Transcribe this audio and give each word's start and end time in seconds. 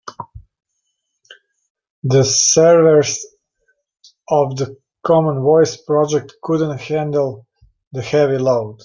The 2.01 2.23
servers 2.23 3.23
of 4.27 4.57
the 4.57 4.75
common 5.05 5.43
voice 5.43 5.77
project 5.77 6.33
couldn't 6.41 6.79
handle 6.81 7.45
the 7.91 8.01
heavy 8.01 8.39
load. 8.39 8.79